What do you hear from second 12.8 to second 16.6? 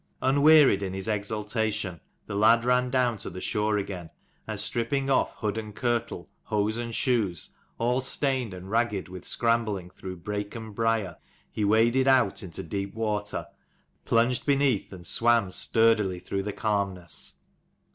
water, plunged beneath, and swam sturdily through the